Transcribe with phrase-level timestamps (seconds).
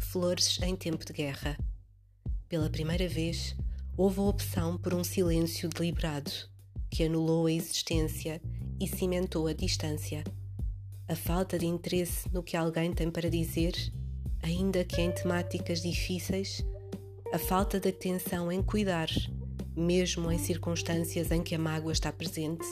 [0.00, 1.56] Flores em tempo de guerra.
[2.48, 3.54] Pela primeira vez,
[3.96, 6.30] houve a opção por um silêncio deliberado,
[6.90, 8.42] que anulou a existência
[8.80, 10.24] e cimentou a distância.
[11.06, 13.74] A falta de interesse no que alguém tem para dizer,
[14.42, 16.64] ainda que em temáticas difíceis,
[17.32, 19.08] a falta de atenção em cuidar,
[19.76, 22.66] mesmo em circunstâncias em que a mágoa está presente,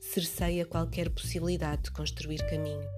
[0.00, 2.88] cerceia qualquer possibilidade de construir caminho.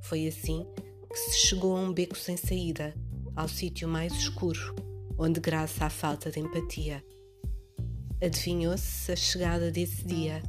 [0.00, 0.66] Foi assim
[1.10, 2.94] que se chegou a um beco sem saída,
[3.38, 4.74] ao sítio mais escuro,
[5.16, 7.04] onde graça à falta de empatia.
[8.20, 10.42] Adivinhou-se a chegada desse dia,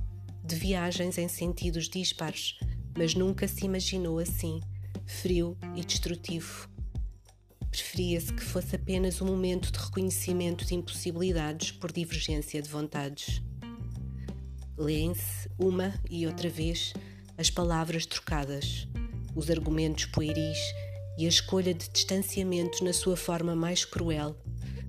[0.44, 2.58] de viagens em sentidos dispares,
[2.98, 4.60] mas nunca se imaginou assim,
[5.06, 6.68] frio e destrutivo.
[7.70, 13.40] Preferia-se que fosse apenas um momento de reconhecimento de impossibilidades por divergência de vontades.
[14.76, 16.94] Leem-se uma e outra vez
[17.38, 18.88] as palavras trocadas,
[19.36, 20.58] os argumentos pueris
[21.20, 24.38] e a escolha de distanciamento na sua forma mais cruel,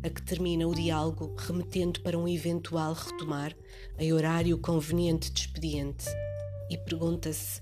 [0.01, 3.53] a que termina o diálogo remetendo para um eventual retomar
[3.99, 6.05] em horário conveniente de expediente.
[6.71, 7.61] E pergunta-se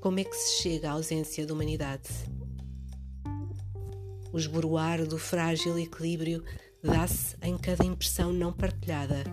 [0.00, 2.08] como é que se chega à ausência de humanidade.
[4.32, 6.42] O esboroar do frágil equilíbrio
[6.82, 9.24] dá-se em cada impressão não partilhada,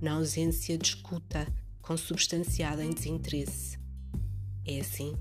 [0.00, 1.44] na ausência de escuta
[1.82, 3.80] consubstanciada em desinteresse.
[4.64, 5.16] É assim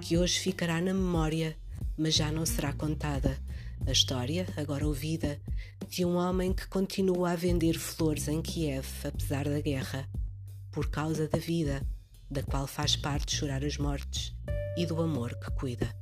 [0.00, 1.54] que hoje ficará na memória,
[1.96, 3.38] mas já não será contada,
[3.86, 5.40] a história, agora ouvida,
[5.88, 10.08] de um homem que continua a vender flores em Kiev apesar da guerra,
[10.70, 11.86] por causa da vida,
[12.30, 14.34] da qual faz parte chorar as mortes
[14.76, 16.01] e do amor que cuida.